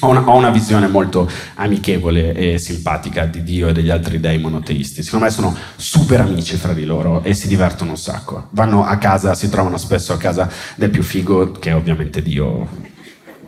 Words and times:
Ho 0.00 0.08
una, 0.08 0.28
ho 0.28 0.36
una, 0.36 0.50
visione 0.50 0.88
molto 0.88 1.30
amichevole 1.54 2.34
e 2.34 2.58
simpatica 2.58 3.24
di 3.24 3.44
Dio 3.44 3.68
e 3.68 3.72
degli 3.72 3.90
altri 3.90 4.18
dei 4.18 4.38
monoteisti. 4.38 5.02
Secondo 5.02 5.26
me 5.26 5.30
sono 5.30 5.56
super 5.76 6.20
amici 6.20 6.56
fra 6.56 6.72
di 6.72 6.84
loro 6.84 7.22
e 7.22 7.34
si 7.34 7.46
divertono 7.46 7.90
un 7.90 7.96
sacco. 7.96 8.48
Vanno 8.50 8.84
a 8.84 8.96
casa, 8.96 9.34
si 9.34 9.48
trovano 9.48 9.76
spesso 9.76 10.12
a 10.12 10.16
casa 10.16 10.50
del 10.74 10.90
più 10.90 11.04
figo, 11.04 11.52
che 11.52 11.70
è 11.70 11.74
ovviamente 11.76 12.20
Dio, 12.20 12.66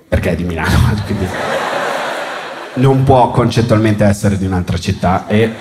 perché 0.07 0.31
è 0.31 0.37
di 0.37 0.45
Milano, 0.45 0.95
quindi 1.07 1.27
non 2.75 3.03
può 3.03 3.31
concettualmente 3.31 4.05
essere 4.05 4.39
di 4.39 4.47
un'altra 4.47 4.79
città 4.79 5.27
e 5.27 5.53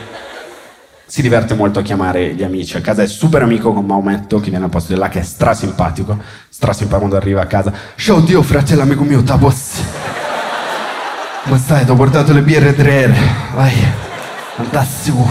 si 1.05 1.21
diverte 1.21 1.53
molto 1.53 1.79
a 1.79 1.81
chiamare 1.81 2.33
gli 2.33 2.43
amici. 2.43 2.77
A 2.77 2.81
casa 2.81 3.03
è 3.03 3.07
super 3.07 3.41
amico 3.41 3.73
con 3.73 3.85
Maometto, 3.85 4.39
che 4.39 4.49
viene 4.49 4.65
al 4.65 4.71
posto 4.71 4.93
di 4.93 4.99
là, 4.99 5.09
che 5.09 5.19
è 5.19 5.23
strasimpatico. 5.23 6.17
Strasimpatico 6.49 7.07
quando 7.07 7.17
arriva 7.17 7.41
a 7.41 7.47
casa. 7.47 7.73
Ciao 7.95 8.19
Dio, 8.19 8.41
fratello 8.41 8.81
amico 8.81 9.03
mio, 9.03 9.21
tabos. 9.23 10.21
Come 11.43 11.57
stai? 11.57 11.83
Ti 11.83 11.91
ho 11.91 11.95
portato 11.95 12.31
le 12.31 12.41
birre 12.41 12.73
tre 12.73 13.13
Vai. 13.53 13.73
Fantastico. 14.55 15.27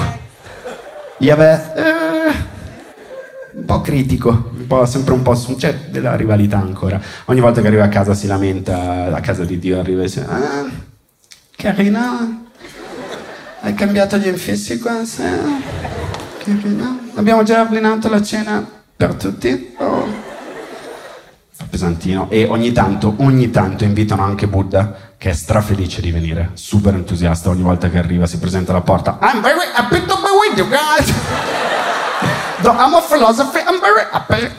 Iave, 1.19 1.73
eh, 1.75 2.35
un 3.55 3.65
po' 3.65 3.81
critico, 3.81 4.51
un 4.55 4.67
po', 4.67 4.85
sempre 4.85 5.15
un 5.15 5.23
po' 5.23 5.35
su, 5.35 5.57
c'è 5.57 5.75
della 5.89 6.15
rivalità 6.15 6.59
ancora. 6.59 7.01
Ogni 7.27 7.41
volta 7.41 7.63
che 7.63 7.69
arriva 7.69 7.85
a 7.85 7.89
casa 7.89 8.13
si 8.13 8.27
lamenta, 8.27 9.15
a 9.15 9.21
casa 9.21 9.45
di 9.45 9.59
Dio 9.59 9.79
arriva 9.79 10.03
e 10.03 10.05
dice, 10.05 10.27
ah, 10.29 10.67
carina, 11.57 12.43
hai 13.61 13.75
cambiato 13.75 14.19
gli 14.19 14.27
infissi 14.27 14.79
qua? 14.79 15.05
Sì. 15.05 15.23
Carina. 16.45 16.99
Abbiamo 17.15 17.43
già 17.43 17.63
ordinato 17.63 18.11
la 18.11 18.21
cena 18.21 18.67
per 18.97 19.15
tutti? 19.15 19.75
Oh. 19.79 20.31
Pesantino. 21.71 22.29
E 22.29 22.45
ogni 22.45 22.73
tanto, 22.73 23.15
ogni 23.19 23.51
tanto 23.51 23.85
invitano 23.85 24.23
anche 24.23 24.47
Buddha 24.47 24.95
che 25.23 25.31
è 25.31 25.35
strafelice 25.35 26.01
di 26.01 26.11
venire, 26.11 26.51
super 26.55 26.93
entusiasta 26.95 27.49
ogni 27.49 27.63
volta 27.63 27.89
che 27.89 27.97
arriva, 27.97 28.27
si 28.27 28.41
presenta 28.41 28.73
alla 28.73 28.81
porta. 28.81 29.21
I'm 29.23 29.41
very 29.41 29.71
happy 29.73 30.05
to 30.05 30.17
be 30.17 30.49
with 30.49 30.59
you 30.59 30.67
guys. 30.67 31.09
I'm 32.67 32.93
a 32.93 33.01
philosophy, 33.01 33.61
I'm 33.61 33.79
very 33.79 34.05
happy. 34.11 34.51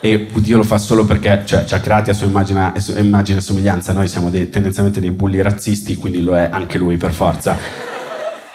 E 0.00 0.30
Dio 0.32 0.56
lo 0.56 0.62
fa 0.62 0.78
solo 0.78 1.04
perché 1.04 1.42
cioè, 1.44 1.66
ci 1.66 1.74
ha 1.74 1.78
creati 1.78 2.08
a 2.08 2.14
sua 2.14 2.26
immagine, 2.26 2.72
e 2.74 3.40
somiglianza. 3.42 3.92
Noi 3.92 4.08
siamo 4.08 4.30
dei, 4.30 4.48
tendenzialmente 4.48 4.98
dei 4.98 5.10
bulli 5.10 5.42
razzisti, 5.42 5.96
quindi 5.96 6.22
lo 6.22 6.34
è 6.34 6.48
anche 6.50 6.78
lui 6.78 6.96
per 6.96 7.12
forza. 7.12 7.54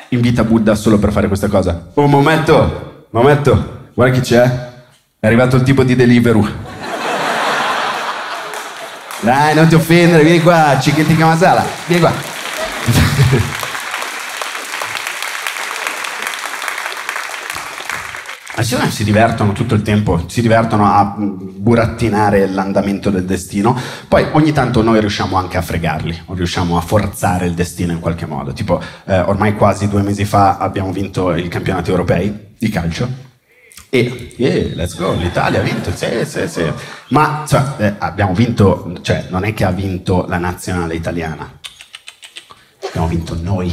Invita 0.09 0.43
Buddha 0.43 0.73
solo 0.73 0.97
per 0.97 1.11
fare 1.11 1.27
questa 1.27 1.49
cosa. 1.49 1.89
Un 1.93 2.09
momento, 2.09 3.05
momento, 3.11 3.89
guarda 3.93 4.15
chi 4.15 4.21
c'è. 4.21 4.71
È 5.19 5.27
arrivato 5.27 5.55
il 5.55 5.61
tipo 5.61 5.83
di 5.83 5.95
Deliveroo. 5.95 6.72
Dai, 9.23 9.55
non 9.55 9.69
ti 9.69 9.75
offendere, 9.75 10.21
vieni 10.21 10.41
qua, 10.41 10.77
Cicchetti 10.81 11.15
Kamasala, 11.15 11.65
vieni 11.87 12.01
qua. 12.01 12.11
Secondo 18.59 18.85
me 18.85 18.91
si 18.91 19.05
divertono 19.05 19.53
tutto 19.53 19.75
il 19.75 19.81
tempo, 19.81 20.25
si 20.27 20.41
divertono 20.41 20.85
a 20.85 21.15
burattinare 21.17 22.47
l'andamento 22.47 23.09
del 23.09 23.23
destino, 23.23 23.79
poi 24.09 24.27
ogni 24.33 24.51
tanto 24.51 24.81
noi 24.81 24.99
riusciamo 24.99 25.37
anche 25.37 25.55
a 25.55 25.61
fregarli, 25.61 26.23
o 26.25 26.33
riusciamo 26.33 26.75
a 26.75 26.81
forzare 26.81 27.45
il 27.45 27.53
destino 27.53 27.93
in 27.93 28.01
qualche 28.01 28.25
modo. 28.25 28.51
Tipo, 28.51 28.81
eh, 29.05 29.19
ormai 29.19 29.55
quasi 29.55 29.87
due 29.87 30.01
mesi 30.01 30.25
fa 30.25 30.57
abbiamo 30.57 30.91
vinto 30.91 31.33
i 31.33 31.47
campionati 31.47 31.89
europei 31.89 32.55
di 32.57 32.67
calcio 32.67 33.31
e 33.95 34.33
yeah, 34.37 34.73
let's 34.73 34.97
go, 34.97 35.13
l'Italia 35.13 35.59
ha 35.59 35.61
vinto, 35.61 35.91
sì, 35.91 36.25
sì, 36.25 36.47
sì. 36.47 36.63
Ma 37.09 37.43
cioè, 37.47 37.61
eh, 37.77 37.93
abbiamo 37.99 38.33
vinto, 38.33 38.91
cioè, 39.03 39.27
non 39.29 39.45
è 39.45 39.53
che 39.53 39.65
ha 39.65 39.69
vinto 39.69 40.25
la 40.27 40.39
nazionale 40.39 40.95
italiana, 40.95 41.59
abbiamo 42.87 43.07
vinto 43.07 43.37
noi. 43.39 43.71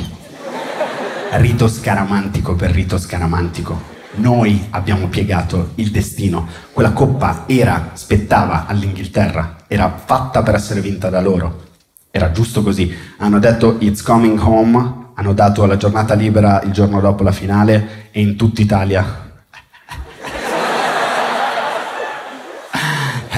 Rito 1.31 1.69
scaramantico 1.69 2.55
per 2.55 2.71
rito 2.71 2.99
scaramantico. 2.99 3.81
Noi 4.17 4.67
abbiamo 4.69 5.07
piegato 5.07 5.71
il 5.77 5.91
destino. 5.91 6.47
Quella 6.71 6.93
coppa 6.93 7.45
era, 7.47 7.93
spettava 7.95 8.67
all'Inghilterra, 8.67 9.65
era 9.69 9.91
fatta 10.05 10.43
per 10.43 10.55
essere 10.55 10.83
vinta 10.83 11.09
da 11.09 11.23
loro. 11.23 11.69
Era 12.11 12.31
giusto 12.31 12.63
così. 12.63 12.95
Hanno 13.17 13.39
detto 13.39 13.77
it's 13.79 14.03
coming 14.03 14.39
home, 14.39 15.13
hanno 15.15 15.33
dato 15.33 15.65
la 15.65 15.79
giornata 15.79 16.13
libera 16.13 16.61
il 16.61 16.73
giorno 16.73 17.01
dopo 17.01 17.23
la 17.23 17.33
finale 17.33 18.09
e 18.11 18.21
in 18.21 18.37
tutta 18.37 18.61
Italia 18.61 19.29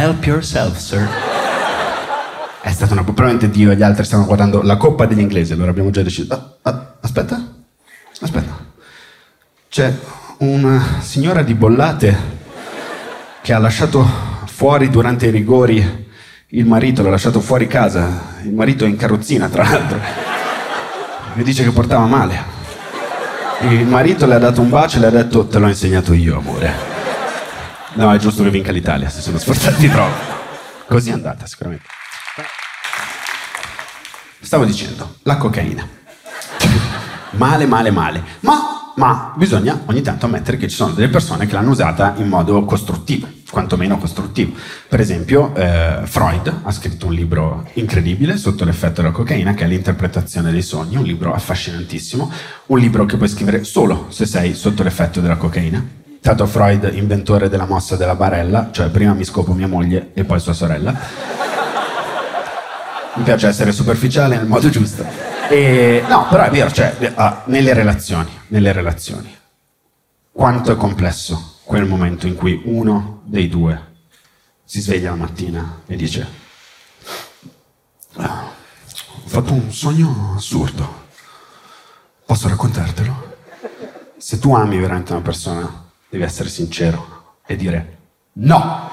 Help 0.03 0.25
yourself, 0.25 0.79
sir. 0.79 1.09
È 2.61 2.73
stata 2.73 2.93
una... 2.93 3.05
Probabilmente 3.05 3.49
Dio 3.49 3.71
e 3.71 3.77
gli 3.77 3.85
altri 3.85 4.03
stavano 4.03 4.27
guardando 4.27 4.61
la 4.61 4.77
coppa 4.77 5.07
degli 5.07 5.21
inglesi, 5.21 5.53
allora 5.53 5.71
abbiamo 5.71 5.91
già 5.91 6.03
deciso... 6.03 6.35
Ah, 6.35 6.57
ah, 6.63 6.95
aspetta, 7.01 7.41
aspetta. 8.21 8.67
C'è 9.69 9.97
una 10.39 10.99
signora 10.99 11.43
di 11.43 11.55
Bollate 11.55 12.17
che 13.43 13.53
ha 13.53 13.59
lasciato 13.59 14.05
fuori 14.47 14.91
durante 14.91 15.27
i 15.27 15.31
rigori 15.31 16.09
il 16.49 16.67
marito, 16.67 17.05
l'ha 17.05 17.11
lasciato 17.11 17.39
fuori 17.39 17.69
casa. 17.69 18.41
Il 18.43 18.55
marito 18.55 18.85
è 18.85 18.89
in 18.89 18.97
carrozzina, 18.97 19.49
tra 19.49 19.63
l'altro. 19.63 20.01
Mi 21.35 21.45
dice 21.45 21.63
che 21.63 21.71
portava 21.71 22.07
male. 22.07 22.43
Il 23.69 23.87
marito 23.87 24.27
le 24.27 24.35
ha 24.35 24.39
dato 24.41 24.63
un 24.63 24.69
bacio 24.69 24.97
e 24.97 25.01
le 25.01 25.07
ha 25.07 25.11
detto 25.11 25.47
te 25.47 25.61
l'ho 25.61 25.69
insegnato 25.69 26.13
io, 26.13 26.39
amore. 26.39 26.92
No, 27.95 28.13
è 28.13 28.19
giusto 28.19 28.43
che 28.43 28.51
vinca 28.51 28.73
l'Italia, 28.73 29.11
si 29.11 29.21
sono 29.21 29.37
sforzati 29.37 29.89
troppo. 29.89 30.41
Così 30.87 31.11
è 31.11 31.13
andata, 31.13 31.47
sicuramente. 31.47 31.85
Stavo 34.41 34.65
dicendo, 34.65 35.17
la 35.23 35.37
cocaina. 35.37 35.87
Male, 37.33 37.67
male, 37.67 37.91
male. 37.91 38.23
Ma, 38.41 38.93
ma 38.97 39.33
bisogna 39.37 39.83
ogni 39.87 40.01
tanto 40.01 40.25
ammettere 40.25 40.57
che 40.57 40.69
ci 40.69 40.75
sono 40.75 40.93
delle 40.93 41.09
persone 41.09 41.47
che 41.47 41.53
l'hanno 41.53 41.71
usata 41.71 42.15
in 42.17 42.29
modo 42.29 42.65
costruttivo, 42.65 43.29
quantomeno 43.51 43.99
costruttivo. 43.99 44.55
Per 44.89 45.01
esempio, 45.01 45.55
eh, 45.55 46.01
Freud 46.05 46.61
ha 46.63 46.71
scritto 46.73 47.07
un 47.07 47.13
libro 47.13 47.69
incredibile 47.75 48.39
sotto 48.39 48.65
l'effetto 48.65 49.03
della 49.03 49.13
cocaina, 49.13 49.53
che 49.53 49.65
è 49.65 49.67
l'interpretazione 49.67 50.51
dei 50.51 50.63
sogni, 50.63 50.97
un 50.97 51.05
libro 51.05 51.35
affascinantissimo, 51.35 52.33
un 52.67 52.79
libro 52.79 53.05
che 53.05 53.19
puoi 53.19 53.29
scrivere 53.29 53.65
solo 53.65 54.07
se 54.09 54.25
sei 54.25 54.55
sotto 54.55 54.83
l'effetto 54.83 55.21
della 55.21 55.37
cocaina 55.37 56.01
Tato 56.23 56.47
Freud, 56.47 56.89
inventore 56.95 57.49
della 57.49 57.67
mossa 57.67 57.97
della 57.97 58.15
barella, 58.15 58.69
cioè 58.71 58.91
prima 58.91 59.13
mi 59.13 59.25
scopo 59.25 59.55
mia 59.55 59.67
moglie 59.67 60.13
e 60.15 60.23
poi 60.23 60.39
sua 60.39 60.53
sorella. 60.53 60.97
Mi 63.15 63.25
piace 63.25 63.49
essere 63.49 63.73
superficiale 63.73 64.37
nel 64.37 64.47
modo 64.47 64.69
giusto. 64.71 65.05
E, 65.51 66.05
no, 66.09 66.29
però 66.31 66.45
è 66.45 66.51
vero, 66.51 66.71
cioè, 66.71 67.13
ah, 67.17 67.43
nelle 67.47 67.75
relazioni, 67.75 68.31
nelle 68.47 68.71
relazioni, 68.71 69.37
quanto 70.31 70.71
è 70.71 70.77
complesso 70.77 71.57
quel 71.65 71.87
momento 71.87 72.29
in 72.29 72.37
cui 72.37 72.63
uno 72.67 73.23
dei 73.25 73.49
due 73.49 73.91
si 74.65 74.81
sveglia 74.81 75.11
la 75.11 75.17
mattina 75.17 75.81
e 75.87 75.97
dice 75.97 76.27
ah, 78.19 78.45
ho 78.45 79.29
fatto 79.29 79.53
un 79.55 79.73
sogno 79.73 80.35
assurdo, 80.37 81.07
posso 82.25 82.47
raccontartelo? 82.47 83.31
Se 84.17 84.39
tu 84.39 84.55
ami 84.55 84.79
veramente 84.79 85.11
una 85.11 85.21
persona, 85.21 85.82
devi 86.13 86.25
essere 86.25 86.51
sincero 86.51 87.39
e 87.47 87.57
dire 87.57 87.97
no. 88.35 88.91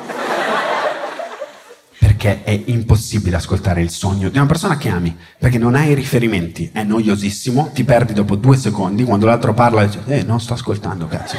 Perché 2.00 2.44
è 2.44 2.62
impossibile 2.68 3.36
ascoltare 3.36 3.82
il 3.82 3.90
sogno 3.90 4.30
di 4.30 4.38
una 4.38 4.48
persona 4.48 4.78
che 4.78 4.88
ami, 4.88 5.16
perché 5.38 5.58
non 5.58 5.76
hai 5.76 5.94
riferimenti, 5.94 6.70
è 6.72 6.84
noiosissimo, 6.84 7.72
ti 7.74 7.84
perdi 7.84 8.14
dopo 8.14 8.38
due 8.38 8.56
secondi, 8.56 9.04
quando 9.04 9.26
l'altro 9.26 9.54
parla 9.54 9.86
dice, 9.86 10.00
eh, 10.08 10.24
non 10.24 10.40
sto 10.40 10.54
ascoltando, 10.54 11.08
cazzo. 11.08 11.36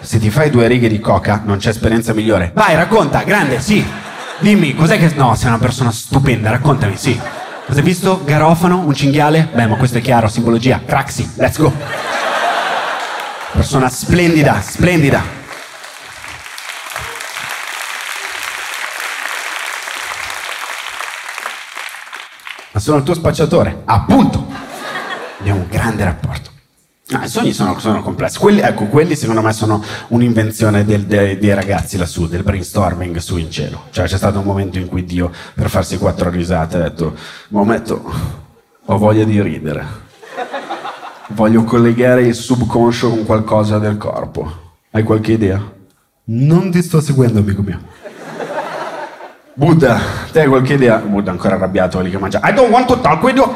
Se 0.00 0.18
ti 0.18 0.28
fai 0.28 0.50
due 0.50 0.66
righe 0.66 0.88
di 0.88 1.00
coca, 1.00 1.40
non 1.42 1.56
c'è 1.56 1.70
esperienza 1.70 2.12
migliore. 2.12 2.52
Vai, 2.54 2.74
racconta, 2.74 3.22
grande, 3.22 3.60
sì. 3.60 3.82
Dimmi, 4.38 4.74
cos'è 4.74 4.98
che... 4.98 5.14
No, 5.14 5.34
sei 5.34 5.48
una 5.48 5.58
persona 5.58 5.90
stupenda, 5.90 6.50
raccontami, 6.50 6.96
sì. 6.96 7.18
Cosa 7.66 7.78
hai 7.78 7.84
visto? 7.84 8.22
Garofano? 8.24 8.80
Un 8.80 8.94
cinghiale? 8.94 9.48
Beh, 9.52 9.66
ma 9.66 9.76
questo 9.76 9.98
è 9.98 10.00
chiaro, 10.02 10.28
simbologia. 10.28 10.82
Craxi, 10.84 11.30
let's 11.36 11.58
go 11.58 12.19
persona 13.52 13.88
splendida, 13.88 14.60
splendida. 14.60 15.22
Ma 22.72 22.80
sono 22.80 22.98
il 22.98 23.02
tuo 23.02 23.14
spacciatore, 23.14 23.82
appunto. 23.84 24.46
Abbiamo 25.40 25.60
un 25.60 25.68
grande 25.68 26.04
rapporto. 26.04 26.50
Ah, 27.12 27.24
I 27.24 27.28
sogni 27.28 27.52
sono, 27.52 27.76
sono 27.80 28.02
complessi. 28.02 28.38
Quelli, 28.38 28.60
ecco, 28.60 28.86
quelli 28.86 29.16
secondo 29.16 29.42
me 29.42 29.52
sono 29.52 29.82
un'invenzione 30.08 30.84
del, 30.84 31.06
dei, 31.06 31.38
dei 31.38 31.54
ragazzi 31.54 31.96
lassù, 31.96 32.28
del 32.28 32.44
brainstorming 32.44 33.16
su 33.16 33.36
in 33.36 33.50
cielo. 33.50 33.86
Cioè 33.90 34.06
c'è 34.06 34.16
stato 34.16 34.38
un 34.38 34.44
momento 34.44 34.78
in 34.78 34.86
cui 34.86 35.04
Dio, 35.04 35.32
per 35.54 35.68
farsi 35.68 35.98
quattro 35.98 36.30
risate, 36.30 36.76
ha 36.76 36.80
detto, 36.80 37.16
momento, 37.48 38.12
ho 38.84 38.96
voglia 38.96 39.24
di 39.24 39.42
ridere 39.42 40.08
voglio 41.30 41.64
collegare 41.64 42.22
il 42.22 42.34
subconscio 42.34 43.08
con 43.10 43.24
qualcosa 43.24 43.78
del 43.78 43.96
corpo. 43.96 44.68
Hai 44.90 45.02
qualche 45.02 45.32
idea? 45.32 45.62
Non 46.24 46.70
ti 46.70 46.82
sto 46.82 47.00
seguendo, 47.00 47.40
amico 47.40 47.62
mio. 47.62 47.80
Buddha, 49.54 50.00
te 50.32 50.40
hai 50.40 50.48
qualche 50.48 50.74
idea? 50.74 50.98
Buddha 50.98 51.30
ancora 51.30 51.56
arrabbiato, 51.56 52.00
lì 52.00 52.10
che 52.10 52.18
mangia. 52.18 52.40
I 52.42 52.52
don't 52.52 52.70
want 52.70 52.86
to 52.86 53.00
talk 53.00 53.22
with 53.22 53.36
you. 53.36 53.54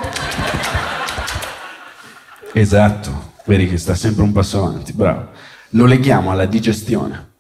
Esatto, 2.53 3.33
vedi 3.47 3.69
che 3.69 3.79
sta 3.79 3.95
sempre 3.95 4.23
un 4.23 4.33
passo 4.33 4.65
avanti, 4.65 4.93
bravo. 4.93 5.29
Lo 5.71 5.87
leghiamo 5.87 6.31
alla 6.31 6.47
digestione. 6.47 7.33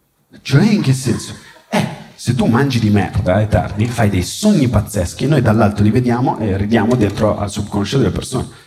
Cioè 0.42 0.64
in 0.64 0.82
che 0.82 0.92
senso? 0.92 1.34
Eh, 1.68 1.86
se 2.14 2.34
tu 2.34 2.46
mangi 2.46 2.80
di 2.80 2.90
merda 2.90 3.40
e 3.40 3.46
tardi, 3.46 3.86
fai 3.86 4.10
dei 4.10 4.22
sogni 4.22 4.68
pazzeschi, 4.68 5.26
noi 5.26 5.42
dall'alto 5.42 5.82
li 5.82 5.90
vediamo 5.90 6.38
e 6.38 6.56
ridiamo 6.56 6.96
dentro 6.96 7.38
al 7.38 7.50
subconscio 7.50 7.98
delle 7.98 8.10
persone. 8.10 8.62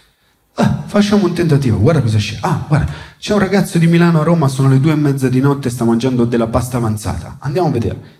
Ah, 0.59 0.83
facciamo 0.85 1.25
un 1.25 1.33
tentativo, 1.33 1.77
guarda 1.77 2.01
cosa 2.01 2.17
c'è. 2.17 2.37
Ah, 2.41 2.63
guarda, 2.67 2.91
c'è 3.19 3.33
un 3.33 3.39
ragazzo 3.39 3.77
di 3.77 3.85
Milano 3.85 4.21
a 4.21 4.23
Roma, 4.23 4.47
sono 4.47 4.69
le 4.69 4.79
due 4.79 4.93
e 4.93 4.95
mezza 4.95 5.29
di 5.29 5.39
notte 5.39 5.69
sta 5.69 5.83
mangiando 5.83 6.25
della 6.25 6.47
pasta 6.47 6.77
avanzata. 6.77 7.37
Andiamo 7.41 7.67
a 7.67 7.71
vedere. 7.71 8.15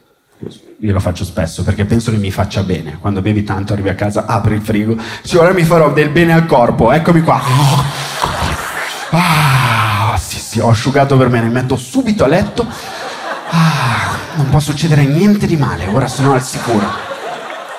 Io 0.81 0.94
lo 0.94 1.00
faccio 1.00 1.25
spesso 1.25 1.63
perché 1.63 1.86
penso 1.86 2.12
che 2.12 2.18
mi 2.18 2.30
faccia 2.30 2.62
bene. 2.62 3.00
Quando 3.00 3.24
bevi 3.24 3.44
tanto, 3.44 3.74
arrivi 3.74 3.89
a 3.89 3.95
casa, 3.95 4.25
apri 4.28 4.54
il 4.54 4.62
frigo, 4.62 4.95
sì, 5.24 5.36
ora 5.36 5.51
mi 5.51 5.63
farò 5.63 5.92
del 5.92 6.10
bene 6.10 6.34
al 6.34 6.45
corpo, 6.45 6.92
eccomi 6.92 7.22
qua. 7.22 7.42
Ah, 9.10 10.16
sì, 10.19 10.38
sì, 10.38 10.60
ho 10.60 10.69
asciugato 10.69 11.18
per 11.18 11.30
me, 11.30 11.42
mi 11.42 11.50
metto 11.50 11.75
subito 11.75 12.24
a 12.24 12.28
letto. 12.28 12.68
Ah, 13.50 14.16
non 14.36 14.50
può 14.50 14.60
succedere 14.60 15.06
niente 15.06 15.48
di 15.48 15.57
male, 15.57 15.88
ora 15.88 16.07
sono 16.07 16.33
al 16.33 16.44
sicuro. 16.44 16.86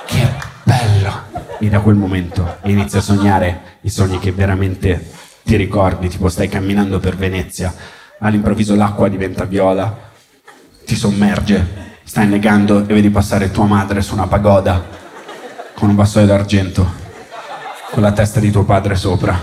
Che 0.04 0.34
bello! 0.64 1.27
E 1.60 1.68
da 1.68 1.80
quel 1.80 1.96
momento 1.96 2.58
inizi 2.64 2.96
a 2.96 3.00
sognare 3.00 3.78
i 3.82 3.90
sogni 3.90 4.18
che 4.18 4.32
veramente 4.32 5.10
ti 5.44 5.56
ricordi, 5.56 6.08
tipo 6.08 6.28
stai 6.28 6.48
camminando 6.48 7.00
per 7.00 7.16
Venezia, 7.16 7.74
all'improvviso 8.20 8.74
l'acqua 8.74 9.08
diventa 9.08 9.44
viola, 9.44 10.10
ti 10.84 10.94
sommerge 10.94 11.86
stai 12.08 12.26
negando 12.26 12.80
e 12.88 12.94
vedi 12.94 13.10
passare 13.10 13.50
tua 13.50 13.66
madre 13.66 14.00
su 14.00 14.14
una 14.14 14.26
pagoda 14.26 14.82
con 15.74 15.90
un 15.90 15.94
vassoio 15.94 16.24
d'argento, 16.24 16.90
con 17.90 18.02
la 18.02 18.12
testa 18.12 18.40
di 18.40 18.50
tuo 18.50 18.64
padre 18.64 18.94
sopra. 18.96 19.38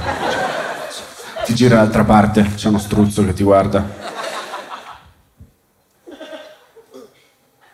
Ti 1.45 1.53
gira 1.53 1.75
dall'altra 1.75 2.03
parte, 2.03 2.55
c'è 2.55 2.67
uno 2.67 2.79
struzzo 2.79 3.23
che 3.23 3.33
ti 3.33 3.43
guarda. 3.43 3.87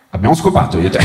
Abbiamo 0.09 0.35
scopato 0.35 0.77
io 0.77 0.89
te. 0.89 0.99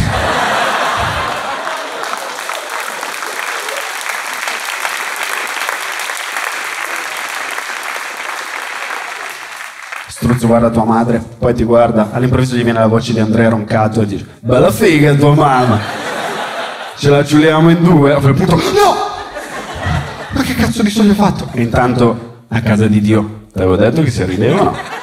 Struzzo 10.08 10.35
guarda 10.46 10.70
tua 10.70 10.84
madre, 10.84 11.22
poi 11.38 11.54
ti 11.54 11.64
guarda, 11.64 12.10
all'improvviso 12.12 12.56
gli 12.56 12.62
viene 12.62 12.78
la 12.78 12.86
voce 12.86 13.12
di 13.12 13.20
Andrea 13.20 13.48
Roncato 13.48 14.00
e 14.00 14.06
dice 14.06 14.26
Bella 14.40 14.70
figa 14.70 15.14
tua 15.14 15.34
mamma! 15.34 15.78
Ce 16.96 17.10
la 17.10 17.22
giuliamo 17.22 17.70
in 17.70 17.82
due, 17.82 18.14
a 18.14 18.20
quel 18.20 18.34
punto 18.34 18.56
No! 18.56 18.94
Ma 20.30 20.42
che 20.42 20.54
cazzo 20.54 20.82
di 20.82 20.90
sogno 20.90 21.10
hai 21.10 21.16
fatto? 21.16 21.48
E 21.52 21.62
intanto 21.62 22.44
a 22.48 22.60
casa 22.60 22.86
di 22.86 23.00
Dio, 23.00 23.46
ti 23.52 23.58
avevo 23.58 23.76
detto 23.76 24.02
che 24.02 24.10
si 24.10 24.24
rideva 24.24 24.62
no? 24.62 24.95